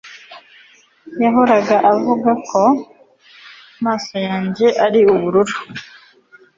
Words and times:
yahoraga 1.23 1.75
avuga 1.93 2.29
ko 2.47 2.61
amaso 3.79 4.15
yanjye 4.27 4.65
yari 4.79 4.99
ubururu 5.13 5.55